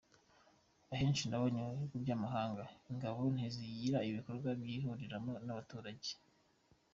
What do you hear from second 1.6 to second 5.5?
mu bihugu by’amahanga, ingabo ntizigira ibikorwa zihuriramo